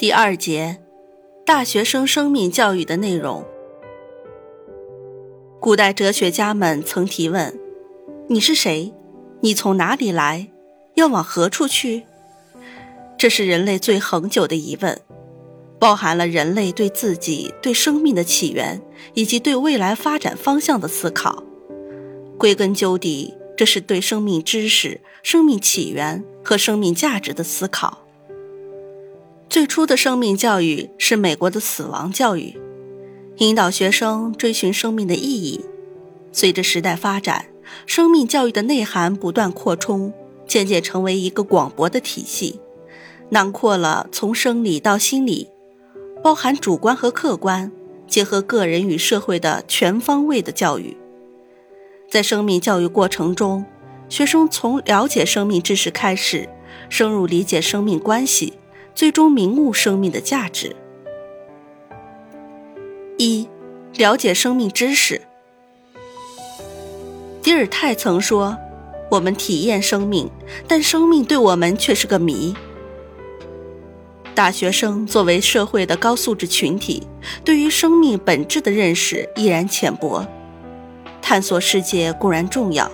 [0.00, 0.78] 第二节。
[1.44, 3.44] 大学生生命教育的内容。
[5.60, 7.60] 古代哲学家们曾提问
[8.30, 8.94] ：“你是谁？
[9.42, 10.48] 你从哪里来？
[10.94, 12.04] 要往何处去？”
[13.18, 14.98] 这是人类最恒久的疑问，
[15.78, 18.80] 包含了人类对自己、对生命的起源
[19.12, 21.44] 以及对未来发展方向的思考。
[22.38, 28.06] 归根究底，这是对生命知识、生命起源和生命价值的思考。
[29.50, 32.56] 最初的生命教育是美国的死亡教育，
[33.38, 35.64] 引导学生追寻生命的意义。
[36.30, 37.46] 随着时代发展，
[37.84, 40.14] 生命教育的内涵不断扩充，
[40.46, 42.60] 渐渐成为一个广博的体系，
[43.30, 45.48] 囊括了从生理到心理，
[46.22, 47.72] 包含主观和客观，
[48.06, 50.96] 结合个人与社会的全方位的教育。
[52.08, 53.64] 在生命教育过程中，
[54.08, 56.48] 学生从了解生命知识开始，
[56.88, 58.52] 深入理解生命关系。
[59.00, 60.76] 最终明悟生命的价值。
[63.16, 63.48] 一、
[63.94, 65.22] 了解生命知识。
[67.42, 68.58] 迪尔泰曾说
[69.10, 70.30] ：“我们体验生命，
[70.68, 72.54] 但生命对我们却是个谜。”
[74.36, 77.02] 大学生作为社会的高素质群体，
[77.42, 80.26] 对于生命本质的认识依然浅薄。
[81.22, 82.92] 探索世界固然重要，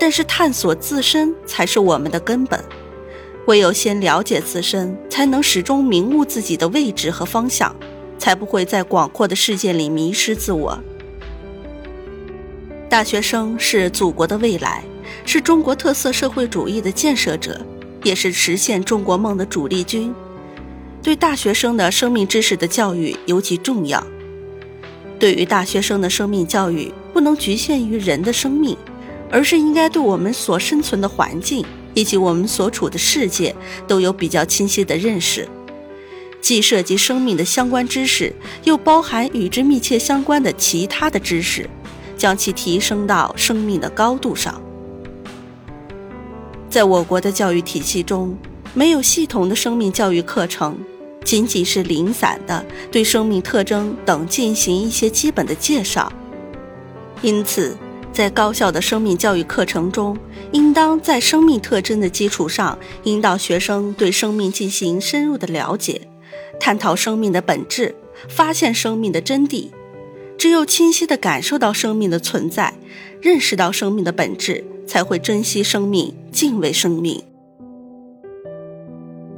[0.00, 2.60] 但是探索自身才是我们的根本。
[3.46, 7.74] 唯有先了解自身，才能始终明悟自己的位置和方向，
[8.18, 10.78] 才不会在广阔的世界里迷失自我。
[12.88, 14.82] 大学生是祖国的未来，
[15.26, 17.60] 是中国特色社会主义的建设者，
[18.02, 20.14] 也是实现中国梦的主力军。
[21.02, 24.02] 对大学生的生命知识的教育尤其重要。
[25.18, 28.74] 对于大学生的生命教育，不能局限于人的生命，
[29.30, 31.62] 而是应该对我们所生存的环境。
[31.94, 33.54] 以及我们所处的世界
[33.86, 35.48] 都有比较清晰的认识，
[36.40, 38.34] 既涉及生命的相关知识，
[38.64, 41.68] 又包含与之密切相关的其他的知识，
[42.18, 44.60] 将其提升到生命的高度上。
[46.68, 48.36] 在我国的教育体系中，
[48.74, 50.76] 没有系统的生命教育课程，
[51.24, 56.12] 仅仅是零散的对生命特征等进行一些基本的介绍，
[57.22, 57.76] 因此。
[58.14, 60.16] 在高校的生命教育课程中，
[60.52, 66.02] 应当在生命特征的基础上，引导学生对生命进行深入的了解，
[66.60, 67.92] 探讨生命的本质，
[68.28, 69.70] 发现生命的真谛。
[70.38, 72.74] 只有清晰地感受到生命的存在，
[73.20, 77.20] 认识到生命的本质，才会珍惜生命，敬畏生命。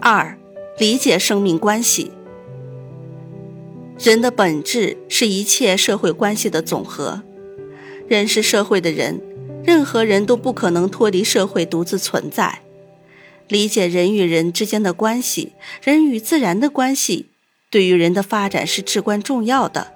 [0.00, 0.36] 二，
[0.78, 2.10] 理解生命关系。
[3.98, 7.22] 人的本质是一切社会关系的总和。
[8.08, 9.20] 人是社会的人，
[9.64, 12.60] 任何人都不可能脱离社会独自存在。
[13.48, 15.52] 理解人与人之间的关系，
[15.82, 17.26] 人与自然的关系，
[17.70, 19.92] 对于人的发展是至关重要的。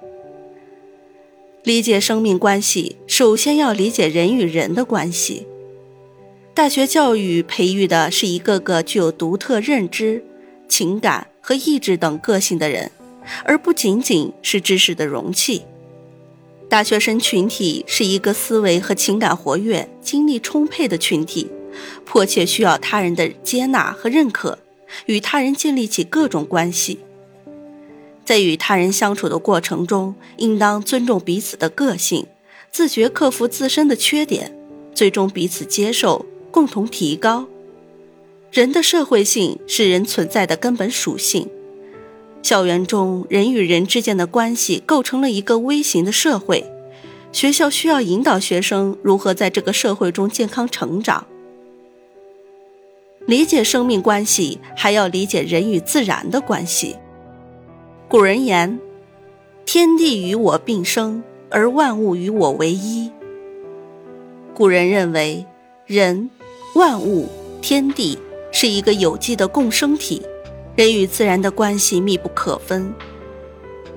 [1.63, 5.47] 理解生命关系，首先要理解人与人的关系。
[6.53, 10.23] 大学教育培育的是一个个具有独特认知、
[10.67, 12.91] 情感和意志等个性的人，
[13.45, 15.61] 而不仅仅是知识的容器。
[16.71, 21.51] 大学生群体是一个思维和情感活跃、精力充沛的群体，
[22.05, 24.57] 迫切需要他人的接纳和认可，
[25.05, 26.99] 与他人建立起各种关系。
[28.23, 32.25] 在与他人相处的过程中，应当尊重彼此的个性，
[32.71, 34.57] 自觉克服自身的缺点，
[34.95, 37.49] 最终彼此接受，共同提高。
[38.49, 41.49] 人的社会性是人存在的根本属性。
[42.41, 46.65] 校园中人与人之间的关系构成了一个微型的社会，
[47.31, 51.25] 学校需要引导学生如何在这个社会中健康成长。
[53.27, 56.95] 理解生命关系，还要理解人与自然的关系。
[58.09, 58.79] 古人言
[59.63, 63.11] ：“天地与我并生，而万物与我为一。”
[64.53, 65.45] 古人认为，
[65.85, 66.29] 人、
[66.75, 67.29] 万物、
[67.61, 68.17] 天地
[68.51, 70.21] 是一个有机的共生体。
[70.75, 72.93] 人与自然的关系密不可分，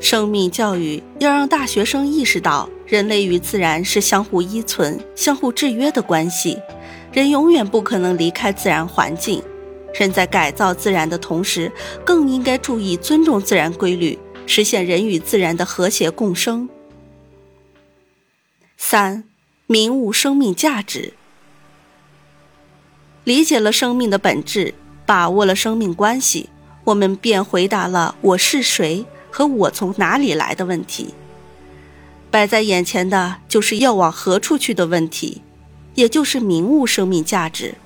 [0.00, 6.58] 生命教育要让大学生意识到，人类与自然是相互依存、相互制约的关系，
[7.12, 9.40] 人永远不可能离开自然环境，
[9.94, 11.70] 人在改造自然的同时，
[12.04, 16.68] 更应该注意尊重自然规律，实现人与自然的和谐共生。
[18.76, 19.24] 三，
[19.68, 21.14] 明悟生命价值，
[23.22, 24.74] 理解了生命的本质，
[25.06, 26.50] 把握了生命关系，
[26.84, 31.14] 我们便回答了“我是谁”和“我从哪里来”的问题。
[32.30, 35.40] 摆在眼前的就是要往何处去的问题，
[35.94, 37.76] 也就是明悟生命价值。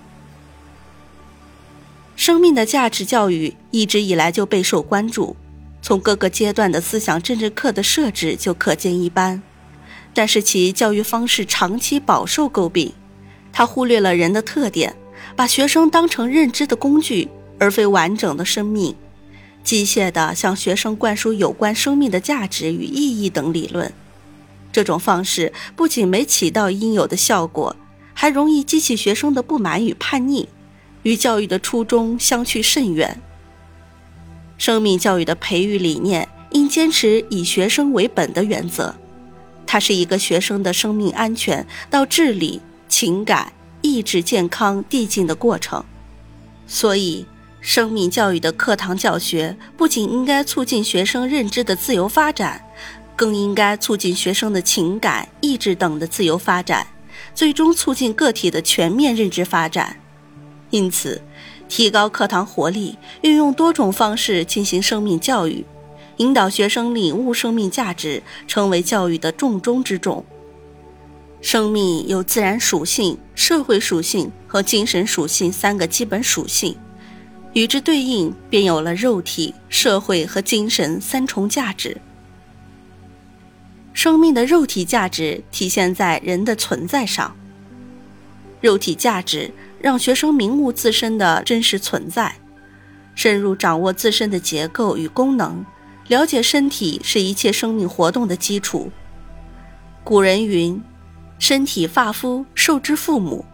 [2.16, 5.36] 生命的价值教育一直以来就备受关注，
[5.80, 9.40] 从各个阶段的思想政治课的设置就可见一斑。
[10.12, 12.92] 但是其教育方式长期饱受诟病，
[13.52, 14.96] 他忽略了人的特点，
[15.36, 18.94] 把学生当成认知的工具，而非完整的生命，
[19.64, 23.92] 机械地向学生灌输有关生命的价值与意义等理论。
[24.70, 27.74] 这种方式不仅没起到应有的效果，
[28.14, 30.48] 还容易激起学生的不满与叛逆。
[31.04, 33.22] 与教育的初衷相去甚远。
[34.58, 38.96] 生命教育的培育理念应坚持以学生为本的原则，
[39.64, 45.84] 它是一个学生的生命安全到智力、情感、意志健康递进的过程。
[46.66, 47.24] 所以，
[47.60, 52.64] 生命教育的课堂教学不仅应该促进学生认知的自由发展，
[53.16, 56.86] 更应该促进学生的情感、意志等的自由发展，
[57.34, 60.00] 最终促进个体的全面认知发展。
[60.70, 61.20] 因此，
[61.68, 65.64] 提高课堂活力，运用多种方式进行生命教育，
[66.18, 70.24] 引导学生领悟生命价值，成为教育的重中之重。
[71.40, 76.76] 生命有自然属性、社会属性和精神属性三个基本属性，
[77.52, 82.00] 与之对应，便有了肉体、社会和精神三重价值。
[83.92, 87.36] 生命的肉体价值体现在人的存在上，
[88.60, 89.50] 肉体价值。
[89.80, 92.34] 让学生明悟自身的真实存在，
[93.14, 95.64] 深入掌握自身的结构与功能，
[96.08, 98.90] 了解身体是一切生命活动的基础。
[100.02, 100.82] 古人云
[101.38, 103.44] ：“身体发肤受之父母。”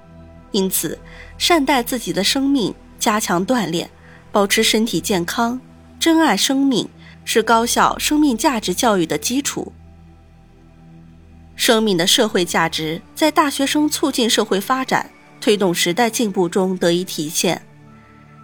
[0.53, 0.99] 因此，
[1.37, 3.91] 善待自己的生命，加强锻炼，
[4.33, 5.61] 保持身体健康，
[6.01, 6.89] 珍爱生命，
[7.27, 9.75] 是高校生命价值教育的基础。
[11.55, 15.11] 生命的社会价值，在大学生促进社会发展。
[15.39, 17.61] 推动时代进步中得以体现。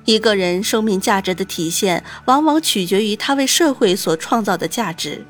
[0.04, 5.24] 一个人生命价值的体现，往往取决于他为社会所创造的价值。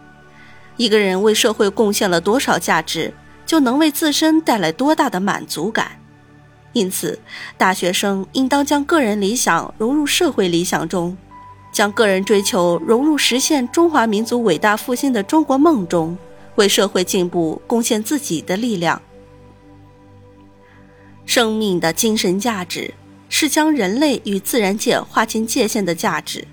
[0.77, 3.15] 一个人为社会贡献了多少价值，
[3.47, 6.00] 就能为自身带来多大的满足感。
[6.73, 7.19] 因此，
[7.59, 11.17] 大学生应当将个人理想融入社会理想中，
[11.73, 16.17] 将个人追求融入实现中华民族伟大复兴的中国梦中，
[16.55, 19.03] 为社会进步贡献自己的力量。
[21.27, 22.93] 生命的精神价值
[23.29, 26.47] 是将人类与自然界划清界限的价值。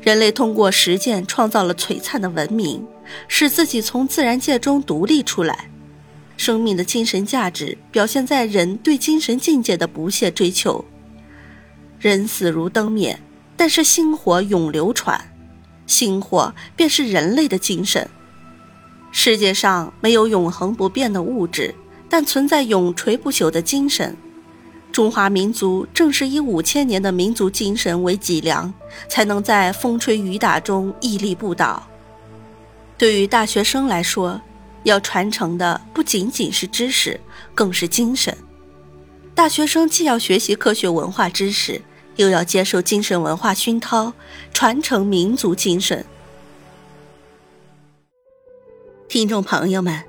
[0.00, 2.84] 人类通过实践创造了璀璨的文明，
[3.28, 5.68] 使自己从自然界中独立出来。
[6.42, 10.84] 生命的精神价值表现在人对精神境界的不懈追求。
[12.00, 13.16] 人死如灯灭，
[13.56, 15.32] 但是星火永流传，
[15.86, 18.10] 星火便是人类的精神。
[19.12, 21.72] 世界上没有永恒不变的物质。
[22.08, 24.14] 但存在永垂不朽的精神，
[24.92, 28.70] 中华民族正是以五千年的民族精神为脊梁，
[29.08, 31.88] 才能在风吹雨打中屹立不倒。
[32.98, 34.38] 对于大学生来说，
[34.84, 37.20] 要传承的不仅仅是知识，
[37.54, 38.36] 更是精神。
[39.34, 41.82] 大学生既要学习科学文化知识，
[42.16, 44.12] 又要接受精神文化熏陶，
[44.52, 46.04] 传承民族精神。
[49.08, 50.04] 听众朋友们。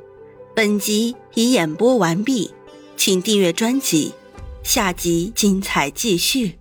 [0.55, 2.53] 本集已演播完毕，
[2.95, 4.13] 请订阅专辑，
[4.61, 6.59] 下集精彩继续。